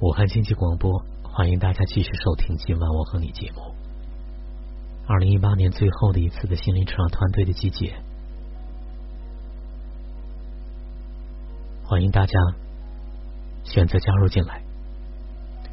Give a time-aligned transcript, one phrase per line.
[0.00, 3.60] 武汉经济广播，欢迎大家继续收听今晚我和你节目。
[5.06, 7.94] 二零一八年最后的一次的心灵成长团队的集结，
[11.84, 12.32] 欢迎大家
[13.62, 14.62] 选择加入进来。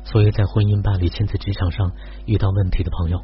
[0.04, 1.90] 所有在婚姻、伴侣、亲子、职场上
[2.26, 3.24] 遇到问题的朋友，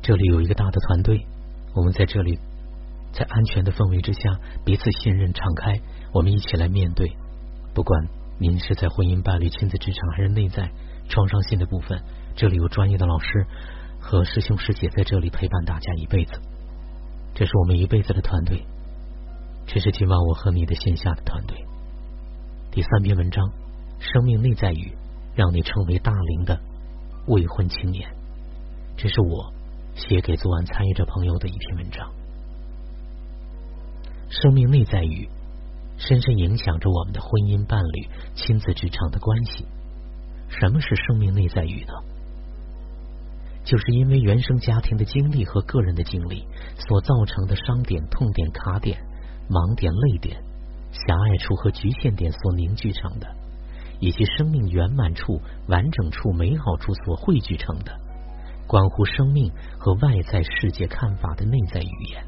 [0.00, 1.26] 这里有一个大的团队，
[1.74, 2.38] 我们在这里，
[3.12, 5.78] 在安全的氛围之下，彼此信任、敞开，
[6.14, 7.14] 我们一起来面对，
[7.74, 8.08] 不管。
[8.40, 10.70] 您是在婚姻、伴侣、亲子、职场，还是内在
[11.10, 12.02] 创伤性的部分？
[12.34, 13.46] 这里有专业的老师
[14.00, 16.32] 和师兄师姐在这里陪伴大家一辈子。
[17.34, 18.64] 这是我们一辈子的团队。
[19.66, 21.54] 这是今晚我和你的线下的团队。
[22.70, 23.46] 第三篇文章：
[23.98, 24.96] 生命内在语，
[25.34, 26.58] 让你成为大龄的
[27.26, 28.10] 未婚青年。
[28.96, 29.52] 这是我
[29.94, 32.10] 写给昨晚参与者朋友的一篇文章。
[34.30, 35.28] 生命内在语。
[36.00, 39.66] 深深影响着我们的婚姻、伴侣、亲子、职场的关系。
[40.48, 41.92] 什么是生命内在语呢？
[43.62, 46.46] 就是因为原生家庭的经历和个人的经历
[46.88, 48.98] 所造成的伤点、痛点、卡点、
[49.48, 50.42] 盲点、泪点、
[50.90, 53.28] 狭隘处和局限点所凝聚成的，
[54.00, 57.92] 以及生命圆满处、完整处、美好处所汇聚成的，
[58.66, 62.24] 关乎生命和外在世界看法的内在语言。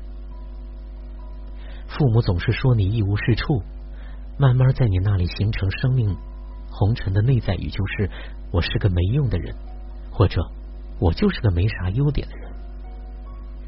[1.99, 3.63] 父母总是说你一无是处，
[4.39, 6.17] 慢慢在你那里形成生命
[6.71, 8.11] 红尘的内在语，就是
[8.51, 9.55] 我是个没用的人，
[10.11, 10.43] 或者
[10.99, 12.51] 我就是个没啥优点的人。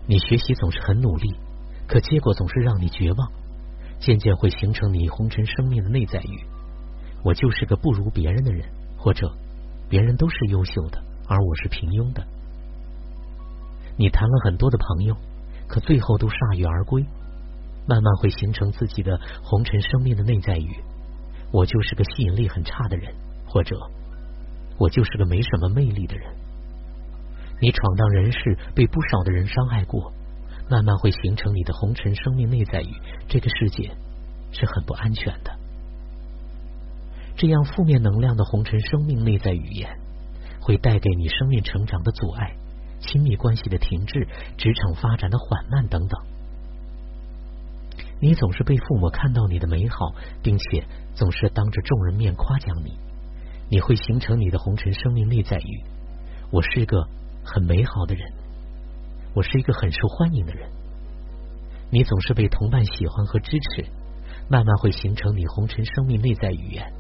[0.06, 1.36] 你学习总是很努力，
[1.86, 3.30] 可结果总是让你绝望，
[4.00, 6.45] 渐渐会形成你红尘生命的内在语。
[7.22, 9.30] 我就是个不如别人的人，或者
[9.89, 12.25] 别人都是优秀的，而我是平庸的。
[13.98, 15.14] 你谈了很多的朋友，
[15.69, 17.05] 可最后都铩羽而归。
[17.87, 20.77] 慢慢会形成自己的红尘生命的内在语。
[21.53, 23.15] 我就是个吸引力很差的人，
[23.47, 23.77] 或者
[24.79, 26.35] 我就是个没什么魅力的人。
[27.61, 30.13] 你闯荡人世，被不少的人伤害过，
[30.69, 32.92] 慢慢会形成你的红尘生命内在语。
[33.29, 33.92] 这个世界
[34.51, 35.53] 是很不安全的。
[37.37, 39.97] 这样负面能量的红尘生命内在语言，
[40.61, 42.57] 会带给你生命成长的阻碍、
[43.01, 44.27] 亲密关系的停滞、
[44.57, 46.20] 职场发展的缓慢等等。
[48.24, 50.83] 你总是被父母看到你的美好，并且
[51.14, 52.98] 总是当着众人面夸奖你，
[53.68, 55.85] 你会形成你的红尘生命内在语。
[56.51, 57.07] 我是个
[57.45, 58.33] 很美好的人，
[59.34, 60.70] 我是一个很受欢迎的人。
[61.90, 63.84] 你总是被同伴喜欢和支持，
[64.48, 66.90] 慢慢会形成你红尘生命内在语言。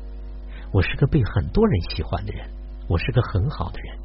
[0.74, 2.46] 我是个被很多人喜欢的人，
[2.86, 3.96] 我是个很好的人。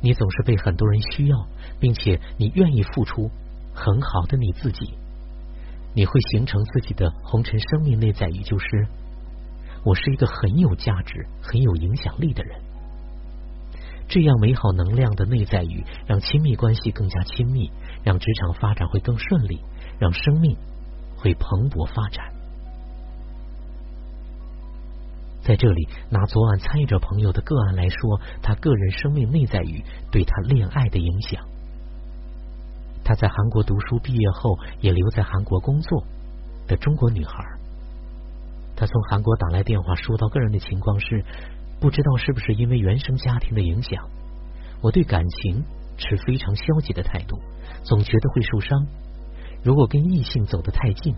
[0.00, 1.46] 你总是被很多人需要，
[1.78, 3.30] 并且你愿意付出
[3.74, 4.94] 很好的你自己。
[5.94, 8.86] 你会形成自己的红尘生命内在语，就是
[9.84, 12.60] 我是一个很有价值、很有影响力的人。
[14.08, 17.70] 这样美好能量的内在语，让亲密关系更加亲密，
[18.02, 19.60] 让职场发展会更顺利，
[19.98, 20.56] 让生命
[21.16, 22.32] 会蓬勃发展。
[25.42, 31.44] 在这里，拿昨晚参与者朋友的个案来说，他个人生命内在语对他恋爱的影响。
[33.04, 36.04] 她在韩国读书，毕业后也留在韩国工作
[36.66, 37.44] 的中国女孩。
[38.76, 41.24] 她从韩国打来电话，说到个人的情况是：
[41.80, 44.08] 不知道是不是因为原生家庭的影响，
[44.80, 45.64] 我对感情
[45.98, 47.38] 持非常消极的态度，
[47.82, 48.86] 总觉得会受伤。
[49.62, 51.14] 如果跟异性走得太近，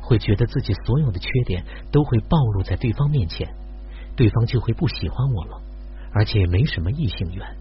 [0.00, 3.48] 会觉得自己所有的缺点都会暴露在对方面前，
[4.16, 5.60] 对方就会不喜欢我了，
[6.12, 7.56] 而且没什么异性缘，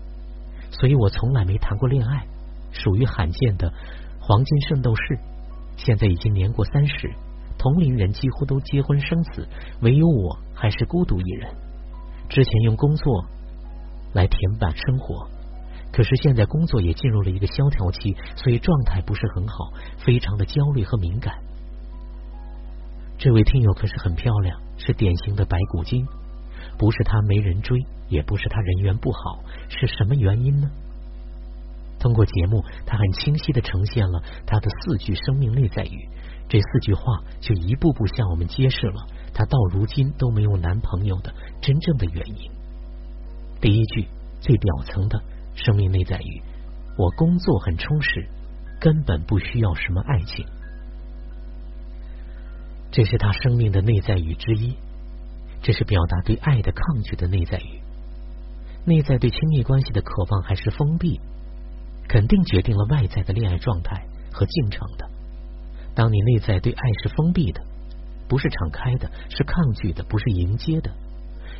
[0.72, 2.26] 所以我从来没谈过恋爱。
[2.74, 3.72] 属于罕见的
[4.20, 5.20] 黄金圣斗士，
[5.78, 7.14] 现在已经年过三十，
[7.58, 9.48] 同龄人几乎都结婚生子，
[9.82, 11.50] 唯有我还是孤独一人。
[12.30, 13.26] 之前用工作
[14.14, 15.28] 来填满生活，
[15.92, 21.36] 可是现在工作也进入了一个萧条期，所以状态不是很好，非常的焦虑和敏感。
[23.20, 26.06] 这位听友可是很漂亮，是典型的白骨精，
[26.78, 27.80] 不是她没人追，
[28.10, 30.70] 也不是他人缘不好，是什么原因呢？
[32.04, 36.10] 通过节目，他很清晰的呈现了他的四句生命内在语。
[36.50, 37.02] 这四句话
[37.40, 42.52] 就一步步向我们揭示了他到如今都没有男朋友的真正的原因。
[43.62, 44.10] 第一句
[44.42, 45.24] 最表层的
[45.56, 46.42] 生命内在语：
[46.98, 48.28] 我工作很充实，
[48.82, 50.46] 根本不需要什么爱情。
[52.92, 54.76] 这是他生命的内在语之一。
[55.62, 57.82] 这是表达对爱的抗拒的内在语。
[58.86, 61.22] 内在对亲密关系的渴望还是封闭？
[62.08, 65.10] 肯定决定了外在的恋爱状态和进程的。
[65.96, 67.62] 当你内在对爱是封闭的，
[68.28, 70.92] 不是敞开的，是抗拒的，不是迎接的，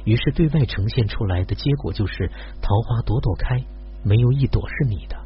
[0.06, 2.30] 于是对外呈现出来的结果就是
[2.62, 3.64] 桃花朵朵开，
[4.04, 5.18] 没有一朵是你的。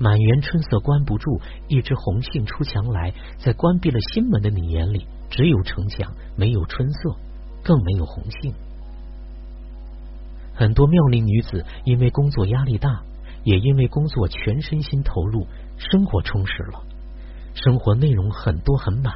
[0.00, 3.12] 满园春色关不住，一枝红杏出墙来。
[3.38, 7.16] 在关闭了心门的你眼里，只有城墙，没有春色，
[7.64, 8.54] 更没有红杏。
[10.54, 13.02] 很多妙龄女子因为工作压力大，
[13.48, 15.46] 也因为工作全身心投入，
[15.78, 16.82] 生活充实了，
[17.54, 19.14] 生活内容很多很满。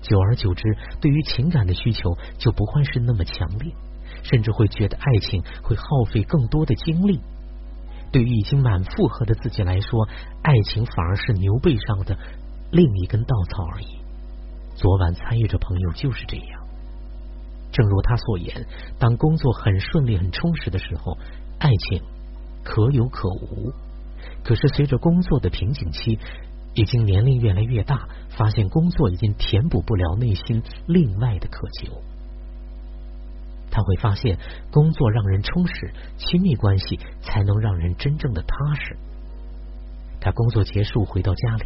[0.00, 0.64] 久而久之，
[1.00, 3.72] 对于情感的需求就不会是那么强烈，
[4.24, 7.20] 甚至会觉得爱情会耗费更多的精力。
[8.10, 10.08] 对于已经满负荷的自己来说，
[10.42, 12.18] 爱情反而是牛背上的
[12.72, 13.86] 另一根稻草而已。
[14.74, 16.60] 昨晚参与着朋友就是这样。
[17.70, 18.66] 正如他所言，
[18.98, 21.16] 当工作很顺利、很充实的时候，
[21.60, 22.02] 爱情
[22.62, 23.72] 可有可无。
[24.44, 26.18] 可是随着工作的瓶颈期，
[26.74, 32.02] 已经年龄越来越大，发现工作已经填补不了内心另外的渴求。
[33.70, 34.38] 他会发现，
[34.70, 38.96] 工作让人充实，亲密关系才能让人真正的踏实。
[40.20, 41.64] 他工作结束回到家里，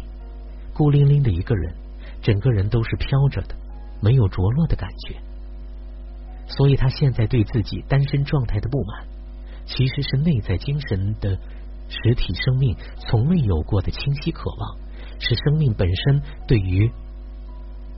[0.73, 1.75] 孤零零的一个人，
[2.21, 3.55] 整个人都是飘着的，
[4.01, 5.15] 没有着落的感觉。
[6.47, 9.05] 所以他现在对自己单身状态的不满，
[9.67, 11.37] 其实是内在精神的
[11.87, 14.87] 实体生命从未有过的清晰渴望。
[15.19, 16.87] 是生命本身对于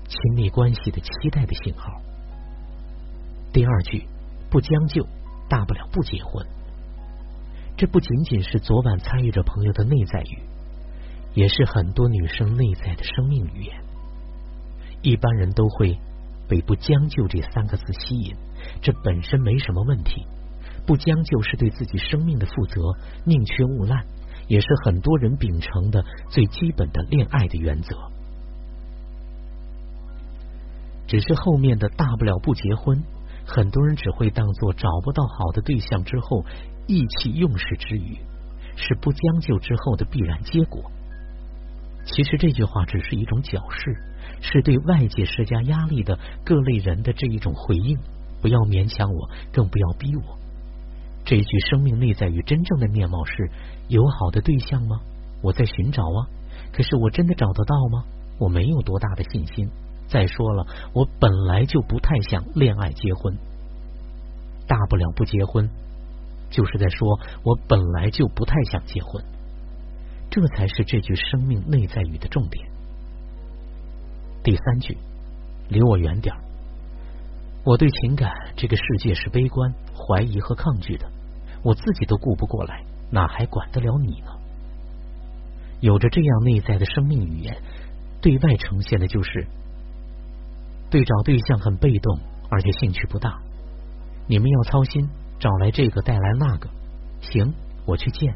[0.07, 1.91] 亲密关系的期待的信号。
[3.51, 4.07] 第二句，
[4.49, 5.05] 不将就，
[5.49, 6.47] 大不了不结婚。
[7.75, 10.39] 这不仅仅是昨晚参与者朋友的内在语，
[11.33, 13.75] 也是很多女生内在的生命语言。
[15.01, 15.99] 一般人都会
[16.47, 18.33] 被“不将就”这三个字吸引，
[18.81, 20.25] 这本身没什么问题。
[20.89, 22.81] 不将就是对自己生命的负责，
[23.23, 24.03] 宁缺毋滥。
[24.47, 27.95] 也是很多人秉承的最基本的恋爱的原则，
[31.05, 33.03] 只是后面的大不了不结婚，
[33.45, 36.43] 很多人只会当做找不到好的对象之后
[36.87, 38.17] 意气用事之余，
[38.75, 40.89] 是不将就之后的必然结果。
[42.05, 43.95] 其实这句话只是一种矫饰，
[44.41, 47.99] 是对外界施加压力的各类人的这一种回应。
[48.41, 50.38] 不要勉强我，更不要逼我。
[51.29, 53.51] 这一句生命内在于真正的面貌是
[53.87, 54.99] 有好的对象吗？
[55.43, 56.25] 我在寻找啊，
[56.73, 58.03] 可是我真的找得到吗？
[58.39, 59.69] 我没有多大的信心。
[60.07, 63.37] 再说了，我本来就不太想恋爱结婚，
[64.67, 65.69] 大不了不结婚，
[66.49, 67.07] 就是在说
[67.43, 69.23] 我本来就不太想结婚。
[70.31, 72.67] 这才是这句生命内在语的重点。
[74.43, 74.97] 第三句，
[75.67, 76.41] 离我远点儿
[77.63, 81.07] 我对情感这个世界是悲观、怀疑和抗拒的。
[81.63, 84.31] 我自己都顾不过来，哪还管得了你呢？
[85.81, 87.55] 有着这样内在的生命语言，
[88.21, 89.47] 对外呈现的就是
[90.89, 92.19] 对找对象很被动，
[92.49, 93.39] 而且兴趣不大。
[94.27, 95.07] 你们要操心，
[95.39, 96.69] 找来这个带来那个，
[97.21, 97.53] 行，
[97.85, 98.35] 我去见。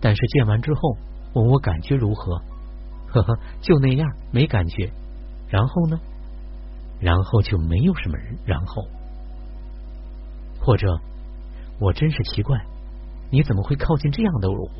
[0.00, 0.96] 但是见完之后，
[1.34, 2.40] 问我感觉如何？
[3.08, 4.90] 呵呵，就那样，没感觉。
[5.48, 5.98] 然后呢？
[7.00, 8.36] 然后就没有什么人。
[8.44, 8.86] 然后，
[10.60, 10.98] 或者。
[11.80, 12.58] 我真是奇怪，
[13.30, 14.70] 你怎么会靠近这样的我？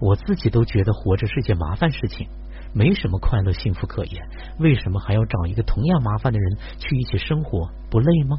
[0.00, 2.28] 我自己都觉得活着是件麻烦事情，
[2.74, 4.28] 没什么快乐幸福可言，
[4.58, 7.70] 为什么还要找一个同样麻烦的人去一起生活？
[7.90, 8.36] 不累吗？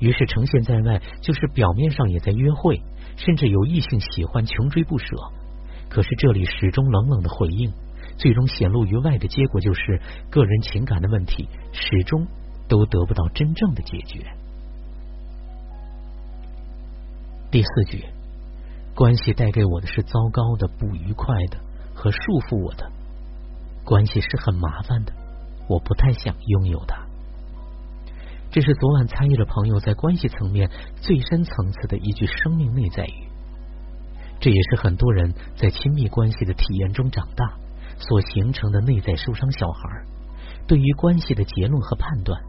[0.00, 2.82] 于是呈现在外，就是表面上也在约会，
[3.16, 5.06] 甚至有异性喜欢，穷追不舍。
[5.88, 7.70] 可是这里始终冷冷的回应，
[8.16, 12.26] 最终显露于外的结果就是个人情感的问题，始终
[12.68, 14.26] 都得不到真正的解决。
[17.54, 18.04] 第四句，
[18.96, 21.58] 关系带给我的是糟糕的、不愉快的
[21.94, 22.90] 和束缚我的
[23.84, 25.12] 关系是很麻烦的，
[25.68, 27.06] 我不太想拥有它。
[28.50, 30.68] 这是昨晚参与的朋友在关系层面
[31.00, 33.28] 最深层次的一句生命内在语，
[34.40, 37.54] 这也是很多人在亲密关系的体验中长大
[38.00, 40.02] 所形成的内在受伤小孩
[40.66, 42.42] 对于关系的结论和判断，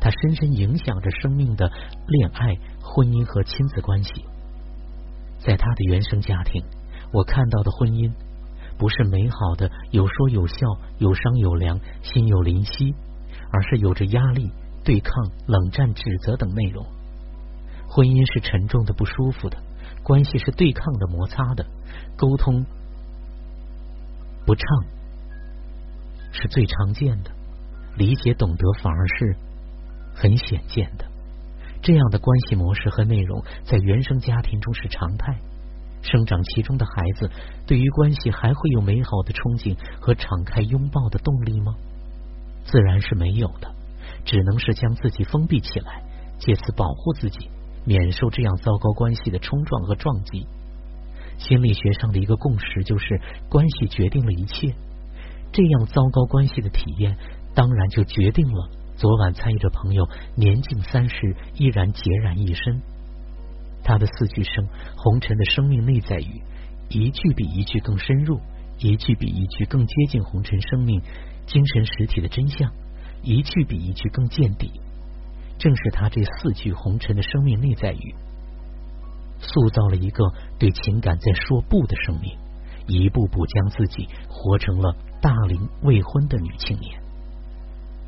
[0.00, 1.70] 它深深影响着生命的
[2.06, 4.24] 恋爱、婚姻和亲子关系。
[5.46, 6.64] 在他的原生家庭，
[7.12, 8.12] 我看到的婚姻
[8.76, 10.56] 不是美好的、有说有笑、
[10.98, 12.92] 有商有量、心有灵犀，
[13.52, 14.50] 而是有着压力、
[14.84, 15.12] 对抗、
[15.46, 16.84] 冷战、指责等内容。
[17.88, 19.56] 婚姻是沉重的、不舒服的，
[20.02, 21.64] 关系是对抗的、摩擦的，
[22.16, 22.66] 沟通
[24.44, 24.66] 不畅
[26.32, 27.30] 是最常见的，
[27.96, 29.36] 理解懂得反而是
[30.12, 31.05] 很显见的。
[31.86, 35.36] 这样的关系模式和内容在原生家庭中是常态。
[36.02, 37.30] 生长其中的孩子
[37.64, 41.76] 对于关系还会有美好的憧憬和敞开拥抱的动力吗？
[42.64, 43.72] 自然是没有的，
[44.24, 46.02] 只能是将自己封闭起来，
[46.40, 47.50] 借此保护自己，
[47.84, 50.44] 免受这样糟糕关系的冲撞和撞击。
[51.38, 54.74] 心理学上的一个共识就是，关系决定了一切。
[55.52, 57.16] 这样糟糕关系的体验，
[57.54, 62.80] 当然就决定了昨晚参与的朋友年近三十依然孑然一身。
[63.84, 66.40] 他的四句声，红尘的生命内在语，
[66.88, 68.40] 一句比一句更深入，
[68.78, 71.02] 一句比一句更接近红尘生命
[71.46, 72.72] 精神实体的真相，
[73.22, 74.72] 一句比一句更见底。
[75.58, 78.14] 正是他这四句红尘的生命内在语，
[79.40, 80.24] 塑造了一个
[80.58, 82.34] 对情感在说不的生命，
[82.86, 87.05] 一步步将自己活成了大龄未婚的女青年。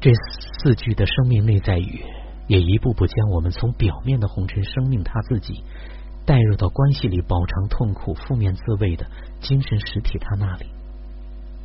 [0.00, 0.12] 这
[0.62, 2.04] 四句的生命内在语，
[2.46, 5.64] 也一步步将我们从表面的红尘生命他自己，
[6.24, 9.06] 带入到关系里饱尝痛苦、负面滋味的
[9.40, 10.66] 精神实体他那里，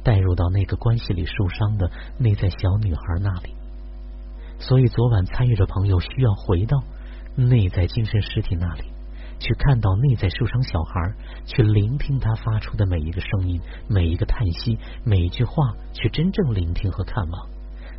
[0.03, 3.53] 带入到那个关系里受伤的内在小女孩那里。
[4.57, 6.83] 所以，昨晚参与的朋友需要回到
[7.35, 8.81] 内在精神实体那里，
[9.39, 11.13] 去看到内在受伤小孩，
[11.45, 17.47] 去聆听他发出的每一个声音、每一个叹息、每一句话，去真正聆听和看望，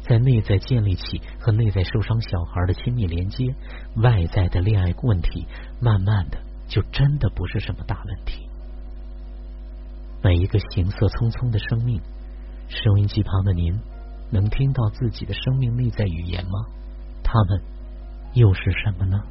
[0.07, 3.55] 在内在建立起和内在受伤小孩的亲密连接。
[3.97, 5.47] 外在的恋爱问题，
[5.81, 8.49] 慢慢的就真的不是什么大问题。
[10.23, 12.01] 每一个行色匆匆的生命，
[12.69, 13.79] 收音机旁的您。
[14.31, 16.51] 能听到自己的生命内在语言吗？
[17.23, 17.63] 他们
[18.33, 19.23] 又是什么呢？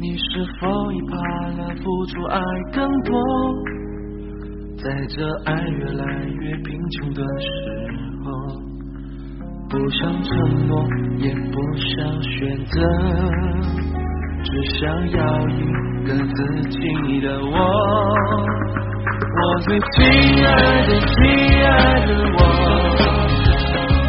[0.00, 1.12] 你是否已怕
[1.58, 2.40] 了付出爱
[2.72, 3.12] 更多？
[4.82, 6.04] 在这爱越来
[6.40, 7.46] 越贫穷的时
[8.24, 8.32] 候
[9.68, 10.72] 不想承诺
[11.18, 12.80] 也不想选择
[14.42, 15.54] 只想要一
[16.06, 16.38] 个自
[16.70, 17.56] 己的我
[19.36, 20.48] 我最亲爱
[20.86, 21.12] 的亲
[21.62, 21.70] 爱
[22.06, 22.38] 的我。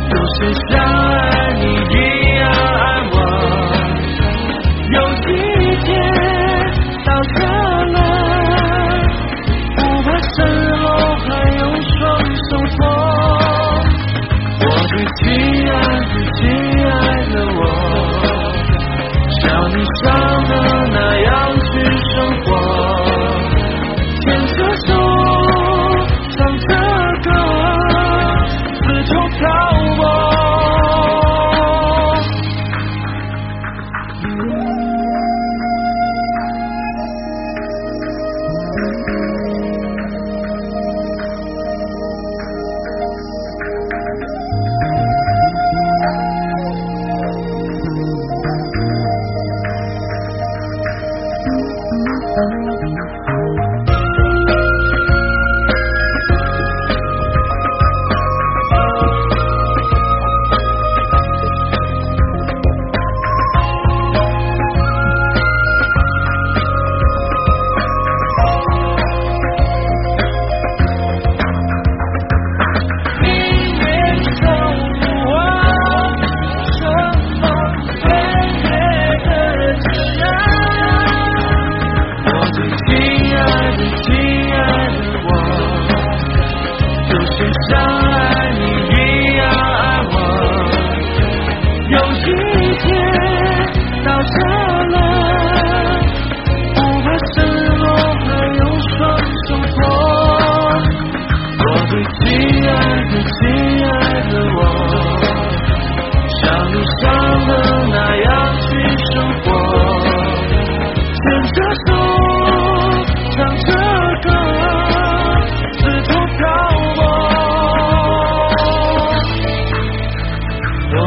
[0.10, 1.94] 有是想爱你一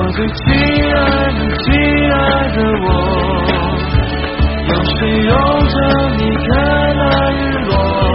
[0.04, 1.00] 我最亲爱
[1.32, 1.72] 的亲
[2.12, 2.18] 爱
[2.48, 2.86] 的我
[4.68, 5.32] 有谁拥
[5.66, 5.74] 着
[6.18, 6.46] 你看
[6.94, 8.13] 那日落？